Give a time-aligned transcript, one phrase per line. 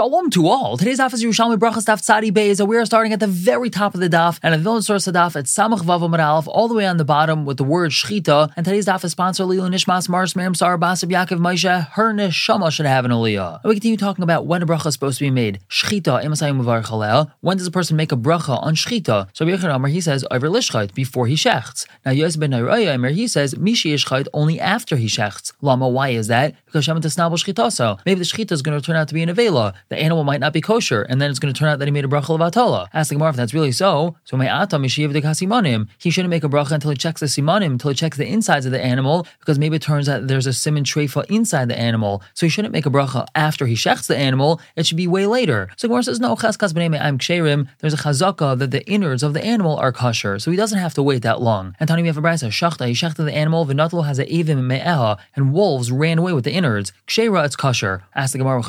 [0.00, 0.78] Shalom to all.
[0.78, 2.66] Today's is Yerushalmi Brachas Daf Tzadi Beis.
[2.66, 5.12] We are starting at the very top of the daf and at Vilna source of
[5.12, 8.50] daf at Samach Vav Amar all the way on the bottom with the word Shchita.
[8.56, 11.86] And today's daf is sponsored Lila Nishmas Mars Miriam Sar Basab Yaakov Moshe.
[11.90, 13.60] Her neshama should have an aliyah.
[13.62, 15.60] And we continue talking about when a bracha is supposed to be made.
[15.68, 19.28] Shchita Emasayim When does a person make a bracha on Shchita?
[19.34, 21.86] So Amar he says over Lishchait before he shechts.
[22.06, 25.52] Now Yosef ben Nairaya he says Mishi Yishchait only after he shechts.
[25.60, 26.54] Lama why is that?
[26.64, 29.28] Because Shemet Snabel Shchita Maybe the Shchita is going to turn out to be an
[29.28, 31.88] Avela the animal might not be kosher, and then it's going to turn out that
[31.88, 32.88] he made a bracha of atola.
[32.94, 34.16] Ask the Gemara if that's really so.
[34.24, 35.86] So my atam mishiv de.
[35.98, 38.66] He shouldn't make a bracha until he checks the simanim, until he checks the insides
[38.66, 42.22] of the animal, because maybe it turns out there's a simon treifa inside the animal.
[42.34, 44.60] So he shouldn't make a bracha after he shechs the animal.
[44.76, 45.68] It should be way later.
[45.76, 47.66] So Gemara says no chaskas b'nei I'm ksherim.
[47.80, 50.94] There's a chazaka that the innards of the animal are kosher, so he doesn't have
[50.94, 51.74] to wait that long.
[51.80, 52.86] And Tani we have a brisa shachta.
[52.86, 53.66] He shechted the animal.
[53.66, 56.92] V'natlo has a evim me'eha, and wolves ran away with the innards.
[57.08, 58.04] Kshera it's kosher.
[58.14, 58.60] Ask the Gemara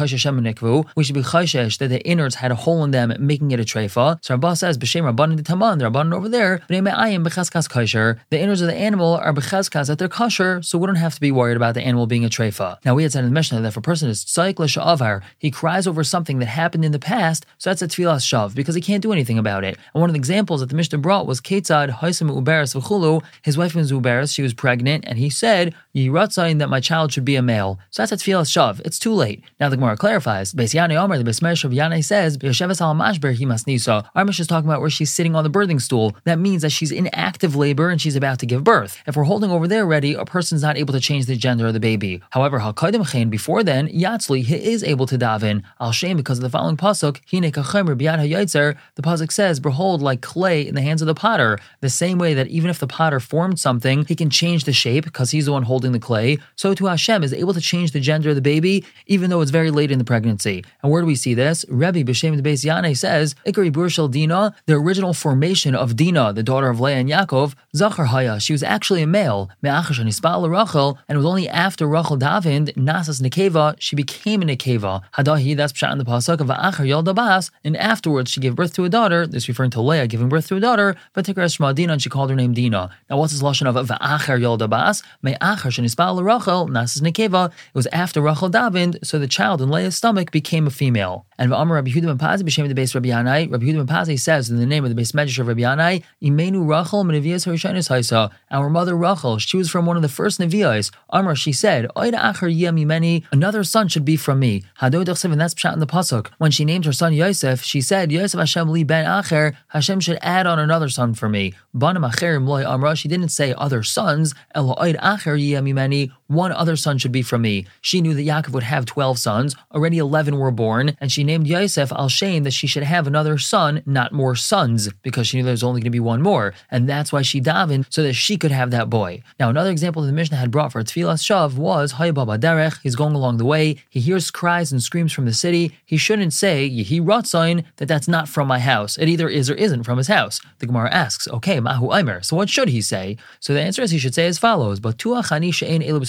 [0.96, 4.24] we that the innards had a hole in them, making it a treifa.
[4.24, 8.76] So Rabbah says, B'shem Rabbanan the Taman, the Rabbanan over there, the innards of the
[8.76, 11.82] animal are b'cheskas that they're kosher, so we don't have to be worried about the
[11.82, 12.78] animal being a treifa.
[12.86, 15.52] Now we had said in the Mishnah that if a person is tzaik l'sha'avar, he
[15.52, 18.82] cries over something that happened in the past, so that's a tefillas shav, because he
[18.82, 19.78] can't do anything about it.
[19.94, 23.58] And one of the examples that the Mishnah brought was Ketzad Haisam Uberes v'chulu, his
[23.58, 27.36] wife was Uberes, she was pregnant, and he said, Yiratzayin that my child should be
[27.36, 27.80] a male.
[27.90, 28.82] So that's a tefillas shav.
[28.86, 29.44] It's too late.
[29.60, 34.06] Now the Gemara clarifies, Beis Yanei Omer, the Besmesh of Yanai says, al mashber himasnisa.
[34.16, 36.16] Armish is talking about where she's sitting on the birthing stool.
[36.26, 39.02] That means that she's in active labor and she's about to give birth.
[39.08, 41.74] If we're holding over there ready, a person's not able to change the gender of
[41.74, 42.22] the baby.
[42.30, 45.64] However, Hakadim Chen, before then, Yatzli, he is able to daven.
[45.80, 50.04] Al Shem, because of the following pasuk, Hine kachemer biyad hayitzer, the pasuk says, Behold,
[50.04, 51.58] like clay in the hands of the potter.
[51.80, 55.06] The same way that even if the potter formed something, he can change the shape
[55.06, 56.38] because he's the one holding the clay.
[56.56, 59.50] So to Hashem is able to change the gender of the baby, even though it's
[59.50, 60.64] very late in the pregnancy.
[60.84, 61.66] And where do we see this?
[61.70, 66.44] Rebbe B'Shem the Beis Yanai says, Ikari Burshel Dina, the original formation of Dina, the
[66.44, 70.98] daughter of Leah and Yaakov, Zachar Haya, she was actually a male, Me'achash and Rachel,
[71.08, 75.02] and it was only after Rachel davened, Nasas Nekeva, she became a Nekeva.
[75.14, 78.74] Hadahi, that's Pshat in the Pasuk, of Achar Yalda Bas, and afterwards she gave birth
[78.74, 81.74] to a daughter, this referring to Leah giving birth to a daughter, but Tikar Shema
[81.74, 82.90] Dina, and she called her name Dina.
[83.10, 85.04] Now what's this Lashon of Va'achar Yalda Bas?
[85.22, 89.96] Me'achash and Rachel, Nasas Nekeva, it was after Rachel davened, so the child in Leah's
[89.96, 91.26] stomach became a female.
[91.38, 93.52] And V'amar Rabbi Yehuda ben Pazi b'shem the base Rabbi Yanai.
[93.52, 96.04] Rabbi Yehuda ben Pazi says in the name of the base medrash of Rabbi Yanai,
[96.22, 98.32] Imenu Rachel Menevias Harishanis Haisa.
[98.50, 100.92] Our mother Rachel, she was from one of the first Nevias.
[101.10, 104.64] Amar, she said, Oida Acher Mimeni, another son should be from me.
[104.80, 106.30] Hadod and that's pshat in the pasuk.
[106.38, 109.56] When she named her son Yosef, she said, Yosef Hashem li ben Acher.
[109.70, 111.54] Hashem should add on another son for me.
[111.76, 112.96] Banam Acherim loy Amra.
[112.96, 114.34] She didn't say other sons.
[114.54, 116.12] Elo Oid Acher Mimeni.
[116.28, 117.66] One other son should be from me.
[117.82, 119.56] She knew that Yaakov would have twelve sons.
[119.74, 120.61] Already eleven were born,
[121.00, 124.90] and she named Yosef al Shem that she should have another son, not more sons,
[125.02, 126.54] because she knew there was only going to be one more.
[126.70, 129.24] And that's why she davened, so that she could have that boy.
[129.40, 132.80] Now, another example that the Mishnah had brought for Tfilas Shav was Hayababa Derech.
[132.84, 133.78] He's going along the way.
[133.90, 135.76] He hears cries and screams from the city.
[135.84, 138.98] He shouldn't say, Yehi Ratzain, that that's not from my house.
[138.98, 140.40] It either is or isn't from his house.
[140.60, 142.22] The Gemara asks, okay, Mahu Aimer.
[142.22, 143.18] So what should he say?
[143.40, 146.02] So the answer is he should say as follows, But Tuachani She'en Elu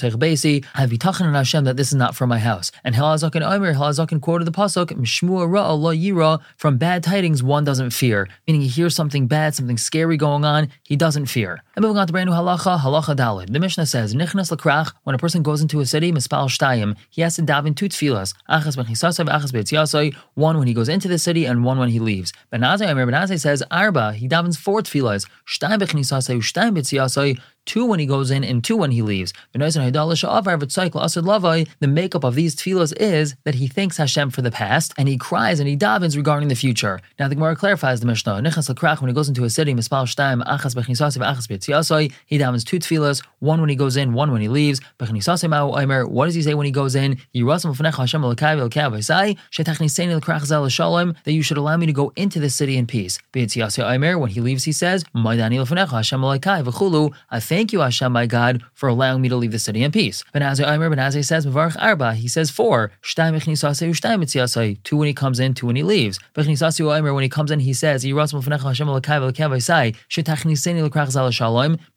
[0.92, 2.70] Bitachan on Hashem that this is not from my house.
[2.84, 7.42] And Halazak Helazakin Aimer, Helazakin quoted the Pasuk, Mishmua Ra'a Lo Yira, from bad tidings
[7.42, 8.28] one doesn't fear.
[8.46, 11.62] Meaning he hears something bad, something scary going on, he doesn't fear.
[11.74, 13.52] And moving on to brand new halacha, halacha dalid.
[13.52, 17.22] The Mishnah says, Nichnas lakrach, when a person goes into a city, mispal shtayim, he
[17.22, 21.18] has to daven two tefillas, achas ben chisasav, achas one when he goes into the
[21.18, 22.32] city and one when he leaves.
[22.50, 27.40] Ben Azzai, Amir Ben Azzai says, arba, he davens four tefillas, shtayim bechnisasai, shtayim be'etziasai,
[27.64, 29.32] two when he goes in and two when he leaves.
[29.52, 29.58] The
[31.80, 35.60] makeup of these tefillos is that he thanks Hashem for the past and he cries
[35.60, 37.00] and he davens regarding the future.
[37.18, 38.42] Now the Gemara clarifies the Mishnah.
[38.42, 39.78] when he goes into a city, he
[42.38, 44.80] davens two tefillos, one when he goes in, one when he leaves.
[44.98, 47.18] What does he say when he goes in?
[51.24, 53.18] That you should allow me to go into the city in peace.
[53.32, 55.38] When he leaves, he says, I
[57.52, 60.24] thank you, Hashem, my God, for allowing me to leave the city in peace.
[60.32, 62.92] Ben Azzai Omer, Ben Azzai says, Mavarch Arba, he says four.
[64.84, 66.18] Two when he comes in, two when he leaves.
[66.32, 66.56] When he
[67.28, 68.08] comes in, he says, that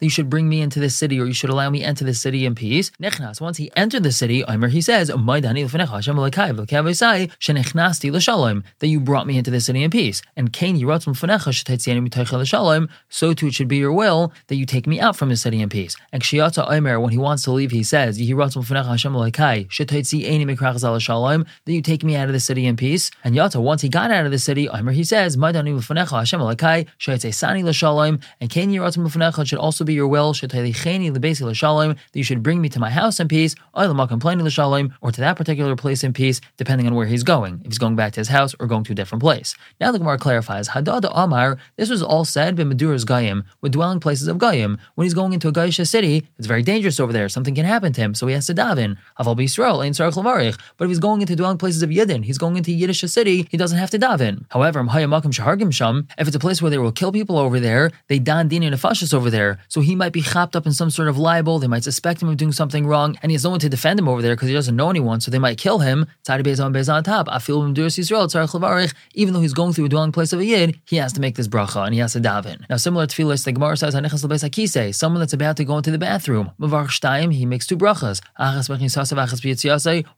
[0.01, 2.45] you should bring me into this city, or you should allow me enter the city
[2.45, 2.91] in peace.
[3.39, 5.17] Once he entered the city, Omer, he says, that
[8.81, 10.21] you brought me into the city in peace.
[10.35, 10.51] And
[13.09, 15.61] so too it should be your will that you take me out from the city
[15.61, 15.95] in peace.
[16.11, 18.23] And Kshiyata Omer, when he wants to leave, he says, that
[21.77, 23.11] you take me out of the city in peace.
[23.23, 25.53] And Yata, once he got out of the city, Omer, he says, and Ken
[28.71, 33.27] Yiratim should also be your will, that you should bring me to my house in
[33.27, 37.77] peace, or to that particular place in peace, depending on where he's going, if he's
[37.77, 39.55] going back to his house or going to a different place.
[39.79, 43.99] Now the Gemara clarifies, Hadad Amar, this was all said by Maduras Gayim, with dwelling
[43.99, 44.79] places of Gayim.
[44.95, 47.93] When he's going into a Gaisha city, it's very dangerous over there, something can happen
[47.93, 48.97] to him, so he has to daven.
[49.17, 53.57] But if he's going into dwelling places of Yidden, he's going into Yiddish city, he
[53.57, 54.45] doesn't have to daven.
[54.49, 58.71] However, if it's a place where they will kill people over there, they dan dini
[58.71, 61.67] nefashis over there, so he might be chopped up in some sort of libel, they
[61.67, 64.07] might suspect him of doing something wrong, and he has no one to defend him
[64.07, 66.05] over there because he doesn't know anyone, so they might kill him.
[66.27, 67.27] on top.
[69.13, 71.35] Even though he's going through a dwelling place of a yid, he has to make
[71.35, 72.63] this bracha and he has to daven.
[72.69, 73.95] Now, similar to tefillah, the Gemara says,
[74.97, 76.51] someone that's about to go into the bathroom,
[77.31, 78.21] he makes two brachas.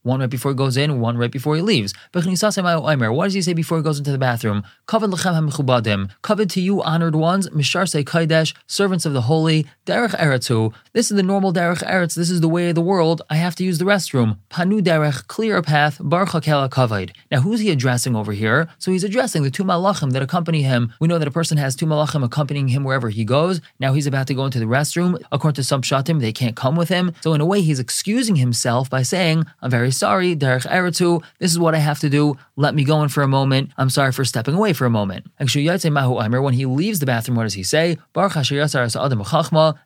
[0.04, 1.94] One right before he goes in, one right before he leaves.
[2.12, 4.66] What does he say before he goes into the bathroom?
[4.86, 10.74] Covet to you, honored ones, Misharse Kaidesh, servants of the holy, Derech Eretzu.
[10.92, 13.22] This is the normal Derech Eretz, this is the way of the world.
[13.30, 14.40] I have to use the restroom.
[14.50, 17.12] Panu Derech, clear path, Baruch Kavod.
[17.32, 18.68] Now, who's he addressing over here?
[18.78, 20.92] So he's addressing the two malachim that accompany him.
[21.00, 23.62] We know that a person has two malachim accompanying him wherever he goes.
[23.80, 24.97] Now he's about to go into the restroom.
[25.32, 27.14] According to some shatim, they can't come with him.
[27.22, 31.52] So in a way, he's excusing himself by saying, I'm very sorry, Derech Eretzu, this
[31.52, 32.36] is what I have to do.
[32.56, 33.72] Let me go in for a moment.
[33.78, 35.28] I'm sorry for stepping away for a moment.
[35.38, 37.98] When he leaves the bathroom, what does he say?
[38.16, 38.32] And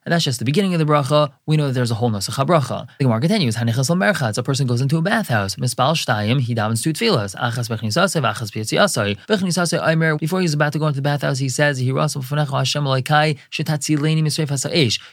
[0.06, 1.32] that's just the beginning of the bracha.
[1.46, 2.86] We know that there's a whole Nasach bracha.
[2.98, 5.54] The Gemara continues, A person goes into a bathhouse.
[5.54, 7.34] He davens two tefillas.
[10.18, 11.78] Before he's about to go into the bathhouse, he says.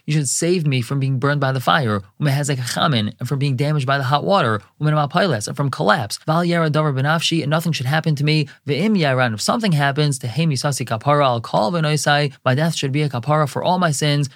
[0.05, 3.97] You should save me from being burned by the fire, and from being damaged by
[3.97, 6.19] the hot water, and from collapse.
[6.27, 8.47] And nothing should happen to me.
[8.67, 13.63] If something happens, to sasi kapara, call v'noisai, my death should be a kapara for
[13.63, 14.29] all my sins,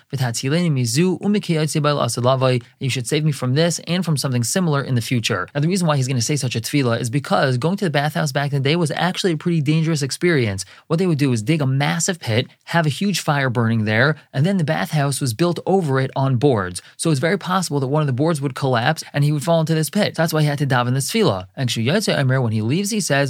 [2.04, 5.48] asalavai, you should save me from this and from something similar in the future.
[5.54, 7.86] Now, the reason why he's going to say such a tefillah is because going to
[7.86, 10.66] the bathhouse back in the day was actually a pretty dangerous experience.
[10.88, 14.16] What they would do is dig a massive pit, have a huge fire burning there,
[14.32, 16.82] and then the bathhouse was built over it on boards.
[16.98, 19.60] So it's very possible that one of the boards would collapse and he would fall
[19.60, 20.16] into this pit.
[20.16, 21.48] So that's why he had to daven this tefillah.
[21.56, 23.30] And Emir, when he leaves, he says,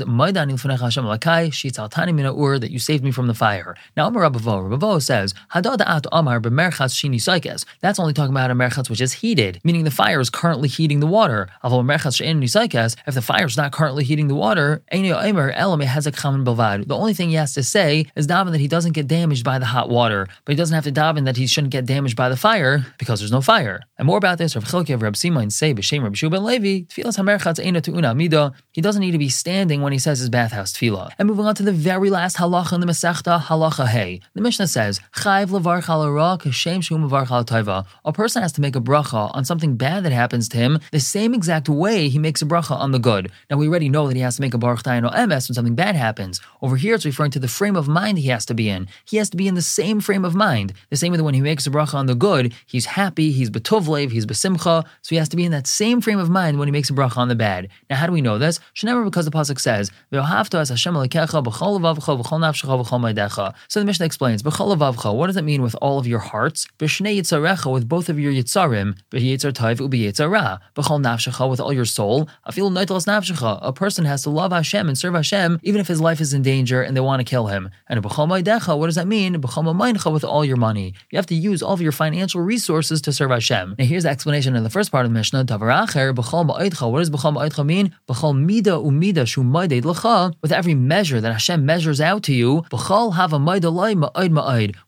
[2.59, 3.75] that you saved me from the fire.
[3.97, 7.65] Now, Amar Rabavo, Rabavo says, Hadada at Omar Bemerchas Shinusikas.
[7.81, 10.99] That's only talking about a merchatz which is heated, meaning the fire is currently heating
[10.99, 11.49] the water.
[11.63, 11.71] If
[13.13, 18.05] the fire is not currently heating the water, the only thing he has to say
[18.15, 20.83] is daven that he doesn't get damaged by the hot water, but he doesn't have
[20.83, 23.81] to daven that he shouldn't get damaged by the fire because there's no fire.
[23.97, 27.17] And more about this, Rav Chilki of Rab Simon say b'shem Rab Shuban Levi, tefillas
[27.17, 28.53] hamerchatz eina tu'una mida.
[28.71, 31.11] He doesn't need to be standing when he says his bathhouse tefillah.
[31.19, 34.21] And moving on to the very last halacha in the Masechta, halacha hey.
[34.33, 35.83] The Mishnah says, chayv levarch
[36.53, 40.49] shum levarch al A person has to make a bracha on something bad that happens
[40.49, 43.31] to him the same exact way he makes a bracha on the good.
[43.49, 45.75] Now we already know that he has to make a baruch taino emes when something
[45.75, 46.41] bad happens.
[46.61, 48.87] Over here it's referring to the frame of mind he has to be in.
[49.05, 50.73] He has to be in the same frame of mind.
[50.89, 53.49] The same way that when he makes a bracha on the good, he's happy, he's
[53.49, 56.67] betovlev, he's besimcha, so he has to be in that same frame of mind when
[56.67, 57.69] he makes a bracha on the bad.
[57.89, 58.59] Now how do we know this?
[58.75, 59.91] Shenever because the pasuk says,
[63.67, 66.67] So the Mishnah explains, what does it mean with all of your hearts?
[66.79, 68.95] With both of your yitzarim,
[71.49, 72.29] with all your soul.
[72.45, 76.41] A person has to love Hashem and serve Hashem even if his life is in
[76.41, 77.69] danger and they want to kill him.
[77.87, 79.41] And what does that mean?
[79.41, 80.93] With all your money.
[81.11, 83.75] You have to use all of your financial resources to serve Hashem.
[83.77, 85.39] Now here's the explanation in the first part of the Mishnah.
[85.39, 87.95] What does B'chol mean?
[88.07, 90.31] B'chol mida umida shumaideid l'cha.
[90.41, 92.63] With every measure that Hashem measures out to you,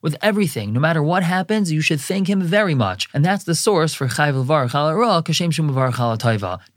[0.02, 3.08] with everything, no matter what happens, you should thank Him very much.
[3.14, 5.66] And that's the source for chayv l'varach kashem shum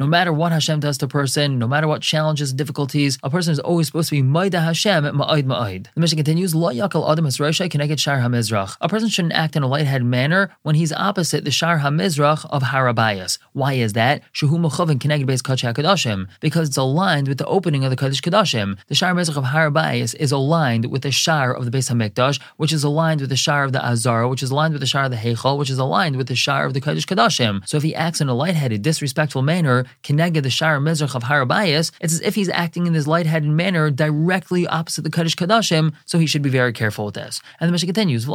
[0.01, 3.53] no matter what Hashem does to a person, no matter what challenges, difficulties, a person
[3.53, 5.87] is always supposed to be Maida Hashem Ma'id Ma'id.
[5.95, 8.77] The Mishnah continues, Lo Yakal Adam Hasrosha Keneged Shar HaMizrach.
[8.81, 12.63] A person shouldn't act in a lightheaded manner when he's opposite the Shar HaMizrach of
[12.63, 13.39] Harabayas.
[13.53, 14.23] Why is that?
[16.41, 18.79] Because it's aligned with the opening of the Kaddish Kadashim.
[18.87, 22.73] The Shar HaMizrach of Harabayas is aligned with the Shar of the Beis HaMikdash, which
[22.73, 25.11] is aligned with the Shar of the Azara, which is aligned with the Shar of
[25.11, 27.67] the Heichal, which is aligned with the Shar of the Kaddish Kadashim.
[27.69, 31.93] So if he acts in a lightheaded, disrespectful manner, Keneged the Shar Mizrach of Harabayas,
[32.01, 36.19] it's as if he's acting in this lightheaded manner directly opposite the Kaddish Kadashim, so
[36.19, 37.41] he should be very careful with this.
[37.61, 38.27] And the Mishnah continues,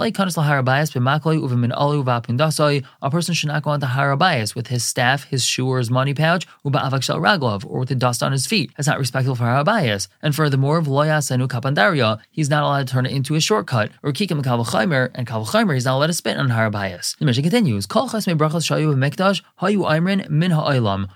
[1.54, 6.14] A person should not go onto Harabayas with his staff, his shoe, or his money
[6.14, 8.72] pouch, Raglov, or with the dust on his feet.
[8.76, 10.08] That's not respectful for Harabayas.
[10.22, 14.12] And furthermore, Vloyas Enu Kapandaria, he's not allowed to turn it into a shortcut, or
[14.12, 17.18] Kikim Kalvachaimer, and Kalvachaimer, he's not allowed to spit on Harabayas.
[17.18, 17.88] The Mishnah continues.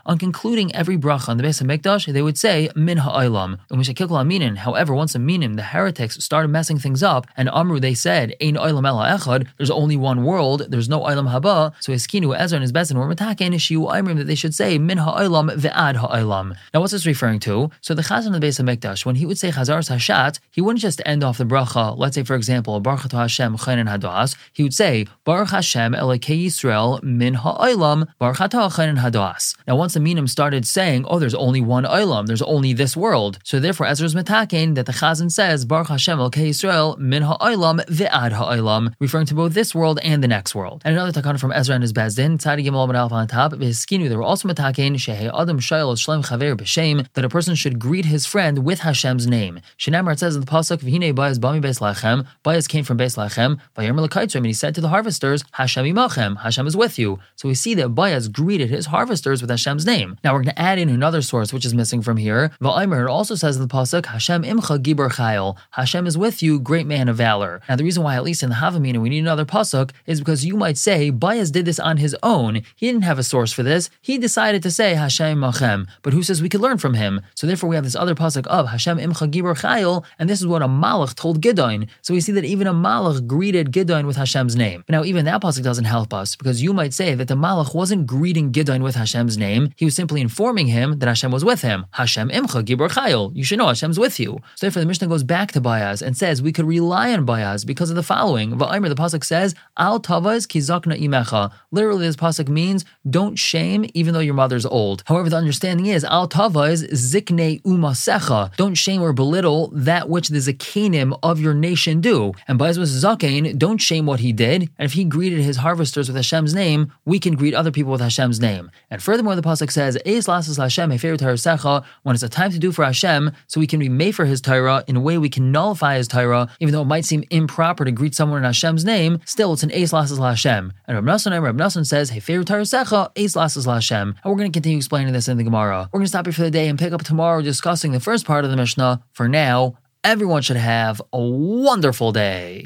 [0.05, 4.57] On concluding every bracha on the base of Mikdash, they would say, Min Ha'ilam.
[4.57, 8.55] However, once a minim, the heretics started messing things up, and Amru, they said, Ein
[8.55, 12.63] Oilam Ela Echad, there's only one world, there's no Oilam Haba, so Hiskinu, Ezra, and
[12.67, 16.47] his Bezin were mataken, Shiu Imrim, that they should say, Min Ha'olam Ve'ad Ha'olam.
[16.73, 17.71] Now, what's this referring to?
[17.81, 20.61] So the Chazan of the base of Mikdash, when he would say Chazar Hashat, he
[20.61, 24.63] wouldn't just end off the bracha, let's say, for example, Baruch Hashem Chayin Hadas, he
[24.63, 29.55] would say, Baruch Hashem Elokei Yisrael Min Ha'olam Baruch Chayin Hadas.
[29.67, 33.39] Now, once the minim started saying, oh, there's only one Olam, there's only this world,
[33.43, 38.33] so therefore Ezra's mataken that the Chazan says, Baruch Hashem Elokei Yisrael Min Ha'olam Ve'ad
[38.33, 40.81] Ha'olam, referring to both this world and the next world.
[40.85, 44.15] And another takana from Ezra and his Bezdin, Tzadi Gimel Alpha on top, V'hiskinu, they
[44.15, 48.25] were also mataken, Shehe Adam Shayel Shlem Chaver B'Shem, that a person should greet his
[48.25, 49.59] friend with Hashem's name.
[49.77, 53.59] Shinamar says in the Pasuk, V'hine Bayaz Bami Beis Lachem, Bayaz came from Beis Lachem,
[53.75, 57.19] Vayomer Lekaitzrim, and he said to the harvesters, Hashem imachem, Hashem is with you.
[57.35, 60.17] So we see that Bayaz greeted his harvesters with Hashem's name.
[60.23, 62.51] Now we're going to add in another source which is missing from here.
[62.61, 66.87] Va'aymer, also says in the Pasuk, Hashem imcha gibor chayil, Hashem is with you, great
[66.87, 67.61] man of valor.
[67.67, 70.45] Now the reason why, at least in the Havamina, we need another Pasuk is because
[70.45, 72.61] you might say, Bayaz did this on his own.
[72.75, 73.89] He didn't have a source for this.
[74.01, 75.87] He decided to say Hashem Machem.
[76.01, 77.21] But who says we could learn from him?
[77.35, 80.47] So therefore we have this other pasuk of Hashem Imcha Gibor Chayil, and this is
[80.47, 81.87] what a Malach told Gidon.
[82.01, 84.83] So we see that even a Malach greeted Gidon with Hashem's name.
[84.87, 87.75] But now even that pasuk doesn't help us because you might say that the Malach
[87.75, 89.73] wasn't greeting Gidon with Hashem's name.
[89.75, 91.85] He was simply informing him that Hashem was with him.
[91.91, 93.35] Hashem Imcha Gibor Chayil.
[93.35, 94.39] You should know Hashem's with you.
[94.55, 97.65] So therefore the Mishnah goes back to Bayaz and says we could rely on Bayaz
[97.65, 98.51] because of the following.
[98.51, 101.51] Va'aymer, the pasuk says, Al Tavaz Kizakna Imecha.
[101.71, 105.03] Literally this pasuk means don't shame even though your mother's old.
[105.05, 108.55] However, the understanding is al tava is zikne umasecha.
[108.55, 112.33] Don't shame or belittle that which the zakenim of your nation do.
[112.47, 114.69] And by was don't shame what he did.
[114.77, 118.01] And if he greeted his harvesters with Hashem's name, we can greet other people with
[118.01, 118.71] Hashem's name.
[118.91, 122.71] And furthermore, the pasuk says, "Eis lasas Hashem secha." When it's a time to do
[122.71, 125.51] for Hashem, so we can be made for His Torah in a way we can
[125.51, 129.19] nullify His Torah, even though it might seem improper to greet someone in Hashem's name.
[129.25, 130.73] Still, it's an Eis Hashem.
[130.87, 135.13] And Rab Nassan, says, "Heferu secha Eis lasas Hashem." And we're going to continue explaining
[135.13, 135.89] this in the Gemara.
[135.91, 138.25] We're going to stop here for the day and pick up tomorrow discussing the first
[138.25, 139.03] part of the Mishnah.
[139.11, 142.63] For now, everyone should have a wonderful day.